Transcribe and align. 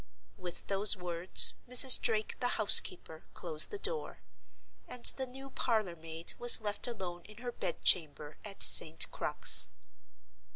With 0.35 0.65
those 0.65 0.97
words, 0.97 1.53
Mrs. 1.69 2.01
Drake, 2.01 2.35
the 2.39 2.47
housekeeper, 2.57 3.25
closed 3.35 3.69
the 3.69 3.77
door; 3.77 4.17
and 4.87 5.05
the 5.05 5.27
new 5.27 5.51
parlor 5.51 5.95
maid 5.95 6.33
was 6.39 6.59
left 6.59 6.87
alone 6.87 7.21
in 7.25 7.37
her 7.37 7.51
bed 7.51 7.83
chamber 7.83 8.39
at 8.43 8.63
St. 8.63 9.11
Crux. 9.11 9.67